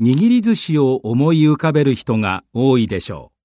[0.00, 3.37] 握り寿司を思い浮かべる人が多いでしょう。